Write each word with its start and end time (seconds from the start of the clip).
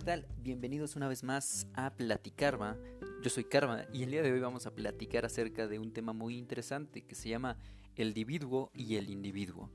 ¿qué 0.00 0.06
tal? 0.06 0.26
Bienvenidos 0.38 0.96
una 0.96 1.08
vez 1.08 1.22
más 1.22 1.66
a 1.74 1.90
Platicarma. 1.90 2.78
Yo 3.22 3.28
soy 3.28 3.44
Karma 3.44 3.84
y 3.92 4.02
el 4.02 4.10
día 4.10 4.22
de 4.22 4.32
hoy 4.32 4.40
vamos 4.40 4.66
a 4.66 4.74
platicar 4.74 5.26
acerca 5.26 5.68
de 5.68 5.78
un 5.78 5.92
tema 5.92 6.14
muy 6.14 6.38
interesante 6.38 7.02
que 7.02 7.14
se 7.14 7.28
llama 7.28 7.58
el 7.96 8.08
individuo 8.08 8.70
y 8.72 8.96
el 8.96 9.10
individuo. 9.10 9.70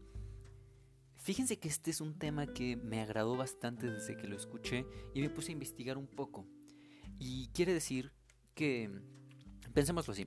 Fíjense 1.13 1.59
que 1.59 1.67
este 1.67 1.91
es 1.91 2.01
un 2.01 2.17
tema 2.17 2.47
que 2.47 2.75
me 2.75 3.01
agradó 3.01 3.37
bastante 3.37 3.91
desde 3.91 4.17
que 4.17 4.27
lo 4.27 4.35
escuché 4.35 4.87
y 5.13 5.21
me 5.21 5.29
puse 5.29 5.51
a 5.51 5.53
investigar 5.53 5.95
un 5.95 6.07
poco. 6.07 6.47
Y 7.19 7.49
quiere 7.49 7.71
decir 7.71 8.11
que, 8.55 8.89
pensémoslo 9.75 10.13
así, 10.13 10.25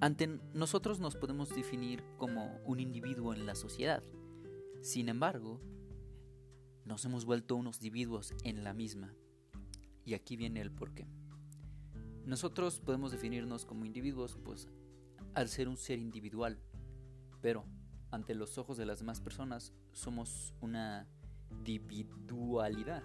ante 0.00 0.26
nosotros 0.52 0.98
nos 0.98 1.14
podemos 1.14 1.54
definir 1.54 2.02
como 2.16 2.60
un 2.64 2.80
individuo 2.80 3.32
en 3.34 3.46
la 3.46 3.54
sociedad. 3.54 4.02
Sin 4.80 5.08
embargo, 5.08 5.60
nos 6.84 7.04
hemos 7.04 7.24
vuelto 7.24 7.56
unos 7.56 7.76
individuos 7.76 8.34
en 8.44 8.64
la 8.64 8.72
misma. 8.72 9.14
Y 10.04 10.14
aquí 10.14 10.36
viene 10.36 10.60
el 10.60 10.72
porqué. 10.72 11.06
Nosotros 12.24 12.80
podemos 12.80 13.12
definirnos 13.12 13.64
como 13.64 13.84
individuos, 13.84 14.38
pues, 14.44 14.68
al 15.34 15.48
ser 15.48 15.68
un 15.68 15.76
ser 15.76 15.98
individual, 15.98 16.58
pero 17.40 17.64
ante 18.10 18.34
los 18.34 18.58
ojos 18.58 18.76
de 18.76 18.86
las 18.86 18.98
demás 18.98 19.20
personas 19.20 19.72
somos 19.92 20.54
una 20.60 21.08
individualidad. 21.50 23.02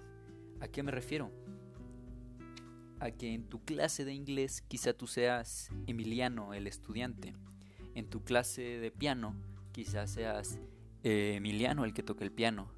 ¿A 0.60 0.68
qué 0.68 0.84
me 0.84 0.92
refiero? 0.92 1.32
A 3.00 3.12
que 3.12 3.34
en 3.34 3.48
tu 3.48 3.64
clase 3.64 4.06
de 4.06 4.14
inglés 4.14 4.62
quizá 4.62 4.94
tú 4.94 5.08
seas 5.08 5.70
Emiliano 5.88 6.54
el 6.54 6.68
estudiante. 6.68 7.34
En 7.96 8.10
tu 8.10 8.24
clase 8.24 8.62
de 8.62 8.92
piano 8.92 9.36
quizá 9.72 10.08
seas 10.08 10.60
eh, 11.04 11.34
Emiliano 11.36 11.86
el 11.86 11.94
que 11.94 12.04
toca 12.04 12.24
el 12.24 12.32
piano. 12.32 12.77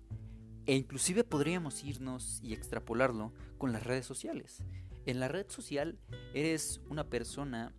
E 0.65 0.75
inclusive 0.75 1.23
podríamos 1.23 1.83
irnos 1.83 2.39
y 2.43 2.53
extrapolarlo 2.53 3.33
con 3.57 3.71
las 3.71 3.83
redes 3.83 4.05
sociales. 4.05 4.63
En 5.05 5.19
la 5.19 5.27
red 5.27 5.47
social 5.49 5.97
eres 6.33 6.81
una 6.89 7.09
persona 7.09 7.73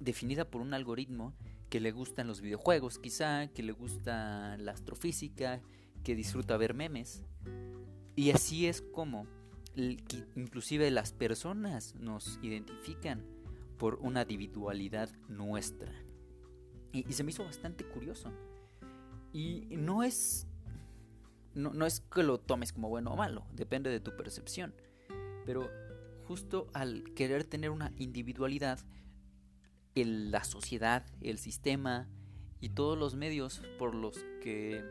definida 0.00 0.50
por 0.50 0.60
un 0.60 0.74
algoritmo 0.74 1.34
que 1.70 1.80
le 1.80 1.92
gustan 1.92 2.26
los 2.26 2.40
videojuegos, 2.40 2.98
quizá, 2.98 3.48
que 3.48 3.62
le 3.62 3.72
gusta 3.72 4.56
la 4.58 4.72
astrofísica, 4.72 5.62
que 6.02 6.14
disfruta 6.14 6.56
ver 6.56 6.74
memes. 6.74 7.24
Y 8.14 8.30
así 8.30 8.66
es 8.66 8.82
como 8.82 9.26
inclusive 10.36 10.90
las 10.90 11.12
personas 11.12 11.94
nos 11.96 12.38
identifican 12.42 13.24
por 13.78 13.96
una 13.96 14.22
individualidad 14.22 15.10
nuestra. 15.28 15.92
Y, 16.92 17.08
y 17.08 17.12
se 17.12 17.24
me 17.24 17.30
hizo 17.30 17.44
bastante 17.44 17.84
curioso. 17.84 18.30
Y 19.32 19.66
no 19.70 20.04
es 20.04 20.46
no, 21.54 21.86
es 21.86 22.00
que 22.00 22.22
lo 22.22 22.38
tomes 22.38 22.72
como 22.72 22.88
bueno 22.88 23.12
o 23.12 23.16
malo, 23.16 23.46
depende 23.52 23.90
de 23.90 24.00
tu 24.00 24.16
percepción. 24.16 24.74
Pero 25.46 25.70
justo 26.26 26.68
al 26.72 27.04
querer 27.14 27.44
tener 27.44 27.70
una 27.70 27.92
individualidad, 27.96 28.80
la 29.94 30.44
sociedad, 30.44 31.06
el 31.20 31.38
sistema 31.38 32.08
y 32.60 32.70
todos 32.70 32.98
los 32.98 33.14
medios 33.14 33.62
por 33.78 33.94
los 33.94 34.18
que 34.42 34.82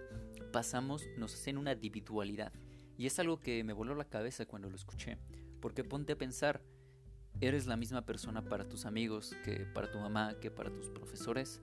pasamos 0.51 1.03
nos 1.17 1.33
hacen 1.33 1.57
una 1.57 1.73
individualidad. 1.73 2.53
Y 2.97 3.07
es 3.07 3.19
algo 3.19 3.39
que 3.39 3.63
me 3.63 3.73
voló 3.73 3.95
la 3.95 4.05
cabeza 4.05 4.45
cuando 4.45 4.69
lo 4.69 4.75
escuché. 4.75 5.17
Porque 5.59 5.83
ponte 5.83 6.13
a 6.13 6.17
pensar, 6.17 6.61
eres 7.41 7.65
la 7.65 7.75
misma 7.75 8.05
persona 8.05 8.43
para 8.43 8.69
tus 8.69 8.85
amigos, 8.85 9.35
que 9.43 9.65
para 9.73 9.91
tu 9.91 9.97
mamá, 9.97 10.35
que 10.39 10.51
para 10.51 10.69
tus 10.69 10.89
profesores, 10.89 11.61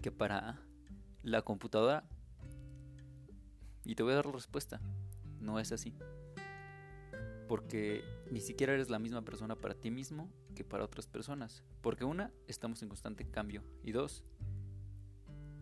que 0.00 0.12
para 0.12 0.62
la 1.22 1.42
computadora. 1.42 2.08
Y 3.88 3.94
te 3.94 4.02
voy 4.02 4.12
a 4.12 4.16
dar 4.16 4.26
la 4.26 4.32
respuesta. 4.32 4.82
No 5.40 5.58
es 5.58 5.72
así. 5.72 5.94
Porque 7.48 8.04
ni 8.30 8.42
siquiera 8.42 8.74
eres 8.74 8.90
la 8.90 8.98
misma 8.98 9.22
persona 9.22 9.56
para 9.56 9.74
ti 9.74 9.90
mismo 9.90 10.30
que 10.54 10.62
para 10.62 10.84
otras 10.84 11.06
personas. 11.06 11.64
Porque 11.80 12.04
una, 12.04 12.30
estamos 12.48 12.82
en 12.82 12.90
constante 12.90 13.24
cambio. 13.24 13.64
Y 13.82 13.92
dos, 13.92 14.24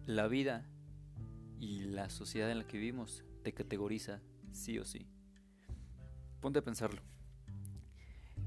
la 0.06 0.26
vida 0.26 0.68
y 1.60 1.82
la 1.82 2.10
sociedad 2.10 2.50
en 2.50 2.58
la 2.58 2.66
que 2.66 2.78
vivimos 2.78 3.24
te 3.44 3.54
categoriza 3.54 4.20
sí 4.50 4.76
o 4.80 4.84
sí. 4.84 5.06
Ponte 6.40 6.58
a 6.58 6.64
pensarlo. 6.64 7.02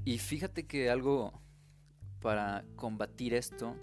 Y 0.04 0.18
fíjate 0.18 0.66
que 0.66 0.90
algo 0.90 1.40
para 2.20 2.66
combatir 2.76 3.32
esto 3.32 3.76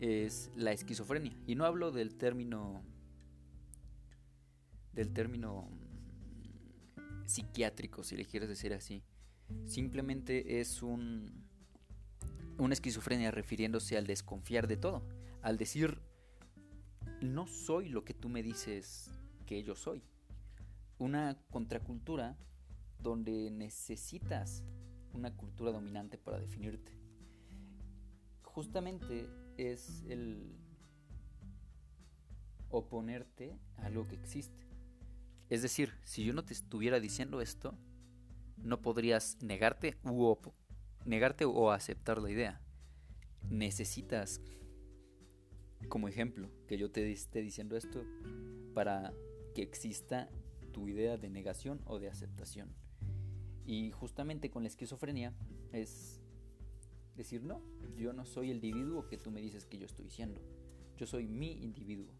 es 0.00 0.50
la 0.56 0.72
esquizofrenia. 0.72 1.38
Y 1.46 1.54
no 1.54 1.66
hablo 1.66 1.92
del 1.92 2.16
término 2.16 2.82
del 4.92 5.12
término 5.12 5.68
mm, 6.96 7.26
psiquiátrico, 7.26 8.04
si 8.04 8.16
le 8.16 8.24
quieres 8.24 8.48
decir 8.48 8.72
así. 8.72 9.02
Simplemente 9.66 10.60
es 10.60 10.82
un 10.82 11.48
una 12.58 12.74
esquizofrenia 12.74 13.30
refiriéndose 13.30 13.96
al 13.96 14.06
desconfiar 14.06 14.66
de 14.68 14.76
todo, 14.76 15.02
al 15.40 15.56
decir 15.56 15.98
no 17.20 17.46
soy 17.46 17.88
lo 17.88 18.04
que 18.04 18.14
tú 18.14 18.28
me 18.28 18.42
dices 18.42 19.10
que 19.46 19.62
yo 19.62 19.74
soy. 19.74 20.02
Una 20.98 21.38
contracultura 21.50 22.36
donde 22.98 23.50
necesitas 23.50 24.62
una 25.12 25.34
cultura 25.34 25.72
dominante 25.72 26.18
para 26.18 26.38
definirte. 26.38 26.92
Justamente 28.42 29.28
es 29.56 30.04
el 30.08 30.56
oponerte 32.68 33.58
a 33.78 33.86
algo 33.86 34.06
que 34.06 34.14
existe. 34.16 34.69
Es 35.50 35.62
decir, 35.62 35.92
si 36.04 36.24
yo 36.24 36.32
no 36.32 36.44
te 36.44 36.54
estuviera 36.54 37.00
diciendo 37.00 37.40
esto, 37.40 37.76
no 38.56 38.80
podrías 38.80 39.36
negarte 39.42 39.98
u 40.04 40.36
negarte 41.04 41.44
o 41.44 41.72
aceptar 41.72 42.22
la 42.22 42.30
idea. 42.30 42.60
Necesitas, 43.48 44.40
como 45.88 46.08
ejemplo, 46.08 46.50
que 46.68 46.78
yo 46.78 46.90
te 46.90 47.10
esté 47.10 47.42
diciendo 47.42 47.76
esto 47.76 48.04
para 48.74 49.12
que 49.54 49.62
exista 49.62 50.28
tu 50.72 50.88
idea 50.88 51.16
de 51.16 51.28
negación 51.28 51.80
o 51.84 51.98
de 51.98 52.08
aceptación. 52.08 52.72
Y 53.66 53.90
justamente 53.90 54.50
con 54.50 54.62
la 54.62 54.68
esquizofrenia 54.68 55.34
es 55.72 56.20
decir, 57.16 57.42
no, 57.42 57.62
yo 57.96 58.12
no 58.12 58.24
soy 58.24 58.50
el 58.50 58.64
individuo 58.64 59.08
que 59.08 59.18
tú 59.18 59.30
me 59.30 59.40
dices 59.40 59.66
que 59.66 59.78
yo 59.78 59.86
estoy 59.86 60.10
siendo. 60.10 60.40
Yo 60.96 61.06
soy 61.06 61.26
mi 61.26 61.52
individuo. 61.62 62.14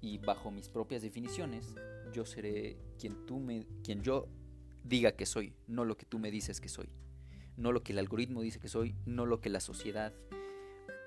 Y 0.00 0.18
bajo 0.18 0.50
mis 0.50 0.68
propias 0.68 1.02
definiciones, 1.02 1.74
yo 2.12 2.24
seré 2.24 2.76
quien 2.98 3.26
tú 3.26 3.38
me 3.38 3.66
quien 3.82 4.02
yo 4.02 4.28
diga 4.84 5.12
que 5.12 5.26
soy, 5.26 5.54
no 5.66 5.84
lo 5.84 5.96
que 5.96 6.06
tú 6.06 6.18
me 6.18 6.30
dices 6.30 6.60
que 6.60 6.68
soy, 6.68 6.88
no 7.56 7.72
lo 7.72 7.82
que 7.82 7.92
el 7.92 7.98
algoritmo 7.98 8.42
dice 8.42 8.58
que 8.58 8.68
soy, 8.68 8.94
no 9.06 9.26
lo 9.26 9.40
que 9.40 9.50
la 9.50 9.60
sociedad, 9.60 10.12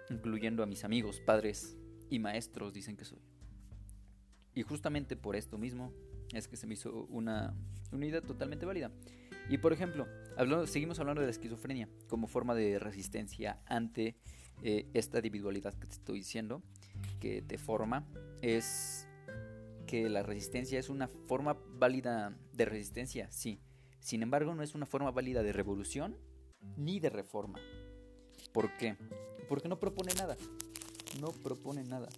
incluyendo 0.10 0.64
a 0.64 0.66
mis 0.66 0.84
amigos, 0.84 1.20
padres 1.20 1.78
y 2.10 2.20
maestros 2.20 2.74
dicen 2.74 2.96
que 2.96 3.06
soy. 3.06 3.22
Y 4.56 4.62
justamente 4.62 5.16
por 5.16 5.36
esto 5.36 5.58
mismo 5.58 5.92
es 6.34 6.48
que 6.48 6.58
se 6.58 6.68
me 6.68 6.76
hizo 6.76 7.06
una, 7.10 7.56
idea 7.92 8.22
totalmente 8.22 8.66
válida. 8.66 8.92
Y 9.50 9.58
por 9.58 9.74
ejemplo, 9.74 10.08
hablando, 10.38 10.68
seguimos 10.68 11.00
hablando 11.00 11.22
de 11.22 11.28
la 11.28 11.32
esquizofrenia 11.32 11.90
como 12.08 12.28
forma 12.28 12.56
de 12.56 12.80
resistencia 12.80 13.60
ante 13.66 14.16
eh, 14.62 14.88
esta 14.94 15.18
individualidad 15.18 15.74
que 15.74 15.88
te 15.88 15.94
estoy 15.94 16.20
diciendo, 16.20 16.62
que 17.20 17.42
te 17.42 17.58
forma, 17.58 18.06
es 18.42 19.08
que 19.94 20.10
la 20.10 20.24
resistencia 20.24 20.80
es 20.80 20.90
una 20.90 21.08
forma 21.08 21.56
válida 21.78 22.36
de 22.52 22.66
resistencia, 22.66 23.30
sí. 23.30 23.62
Sin 24.00 24.24
embargo, 24.24 24.56
no 24.56 24.64
es 24.64 24.74
una 24.74 24.88
forma 24.88 25.12
válida 25.12 25.44
de 25.44 25.54
revolución 25.54 26.18
ni 26.78 27.00
de 27.00 27.12
reforma. 27.12 27.60
¿Por 28.52 28.76
qué? 28.78 28.98
Porque 29.48 29.70
no 29.70 29.80
propone 29.80 30.16
nada. 30.16 30.36
No 31.22 31.28
propone 31.28 31.84
nada. 31.84 32.10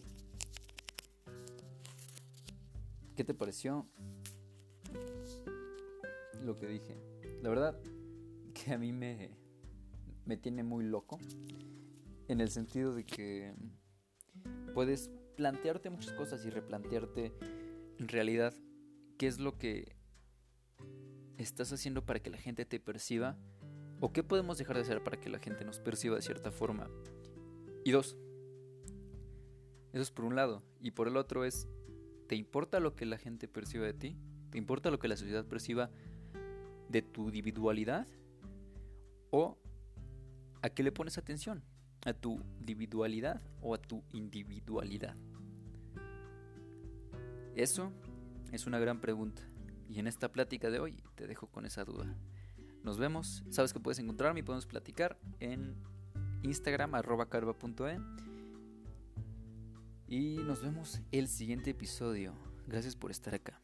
¿Qué 3.14 3.26
te 3.26 3.34
pareció 3.34 3.86
lo 6.46 6.58
que 6.58 6.68
dije? 6.68 6.96
La 7.42 7.50
verdad 7.50 7.78
que 8.54 8.72
a 8.72 8.78
mí 8.78 8.94
me, 8.94 9.36
me 10.24 10.38
tiene 10.38 10.64
muy 10.64 10.86
loco. 10.86 11.20
En 12.30 12.40
el 12.40 12.50
sentido 12.52 12.96
de 12.96 13.06
que 13.06 13.54
puedes 14.74 15.10
plantearte 15.36 15.90
muchas 15.90 16.14
cosas 16.14 16.46
y 16.46 16.50
replantearte 16.50 17.34
en 18.00 18.08
realidad, 18.08 18.54
¿qué 19.18 19.28
es 19.28 19.40
lo 19.40 19.58
que 19.58 19.96
estás 21.38 21.72
haciendo 21.72 22.06
para 22.06 22.20
que 22.20 22.30
la 22.30 22.38
gente 22.38 22.66
te 22.66 22.80
perciba? 22.80 23.38
¿O 24.02 24.12
qué 24.12 24.24
podemos 24.24 24.58
dejar 24.58 24.76
de 24.76 24.82
hacer 24.84 25.04
para 25.04 25.20
que 25.20 25.30
la 25.30 25.40
gente 25.40 25.64
nos 25.66 25.80
perciba 25.80 26.16
de 26.16 26.22
cierta 26.22 26.52
forma? 26.52 26.90
Y 27.84 27.92
dos, 27.92 28.18
eso 29.94 30.02
es 30.02 30.12
por 30.12 30.26
un 30.26 30.36
lado. 30.36 30.62
Y 30.82 30.92
por 30.92 31.08
el 31.08 31.16
otro 31.16 31.46
es, 31.46 31.68
¿te 32.28 32.36
importa 32.36 32.80
lo 32.80 32.96
que 32.96 33.06
la 33.06 33.18
gente 33.18 33.48
perciba 33.48 33.86
de 33.86 33.94
ti? 33.94 34.18
¿Te 34.50 34.58
importa 34.58 34.92
lo 34.92 35.00
que 35.00 35.08
la 35.08 35.16
sociedad 35.16 35.46
perciba 35.46 35.90
de 36.90 37.02
tu 37.02 37.28
individualidad? 37.28 38.08
¿O 39.32 39.58
a 40.62 40.70
qué 40.70 40.84
le 40.84 40.92
pones 40.92 41.18
atención? 41.18 41.64
¿A 42.06 42.14
tu 42.14 42.42
individualidad 42.60 43.42
o 43.62 43.74
a 43.74 43.78
tu 43.78 44.04
individualidad? 44.12 45.16
Eso 47.56 47.92
es 48.52 48.68
una 48.68 48.80
gran 48.80 49.00
pregunta 49.00 49.42
y 49.90 50.00
en 50.00 50.08
esta 50.08 50.32
plática 50.32 50.70
de 50.70 50.80
hoy 50.80 51.02
te 51.16 51.26
dejo 51.26 51.48
con 51.48 51.66
esa 51.66 51.86
duda. 51.86 52.14
Nos 52.84 52.98
vemos. 52.98 53.44
Sabes 53.50 53.74
que 53.74 53.80
puedes 53.80 53.98
encontrarme 54.00 54.42
y 54.42 54.44
podemos 54.44 54.66
platicar 54.66 55.18
en 55.40 55.76
Instagram 56.44 56.96
arroba 56.96 57.30
carva.e. 57.30 58.00
Y 60.08 60.36
nos 60.38 60.62
vemos 60.62 61.02
el 61.12 61.28
siguiente 61.28 61.72
episodio. 61.72 62.34
Gracias 62.68 62.96
por 62.96 63.10
estar 63.10 63.34
acá. 63.34 63.55